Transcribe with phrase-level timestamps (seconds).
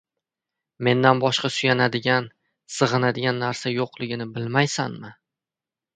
[0.87, 2.31] —Mendan boshqa suyanadigan,
[2.77, 5.13] sig‘inadigan narsa yo‘g‘ligini bilmaysanmi?